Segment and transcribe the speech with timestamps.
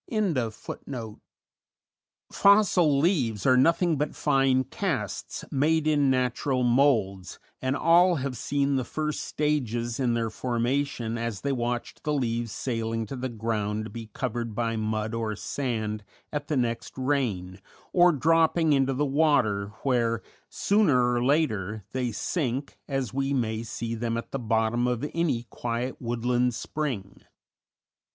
[2.31, 8.77] _"Fossil leaves" are nothing but fine casts, made in natural moulds, and all have seen
[8.77, 13.83] the first stages in their formation as they watched the leaves sailing to the ground
[13.85, 17.59] to be covered by mud or sand at the next rain,
[17.93, 23.93] or dropping into the water, where sooner or later they sink, as we may see
[23.93, 27.21] them at the bottom of any quiet woodland spring.